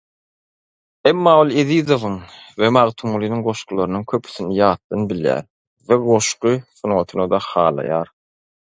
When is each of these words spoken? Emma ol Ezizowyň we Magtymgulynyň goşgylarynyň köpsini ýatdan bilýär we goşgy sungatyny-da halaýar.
Emma 1.09 1.33
ol 1.41 1.53
Ezizowyň 1.63 2.15
we 2.63 2.71
Magtymgulynyň 2.79 3.45
goşgylarynyň 3.49 4.09
köpsini 4.15 4.59
ýatdan 4.59 5.07
bilýär 5.15 5.47
we 5.93 6.03
goşgy 6.11 6.59
sungatyny-da 6.83 7.47
halaýar. 7.53 8.17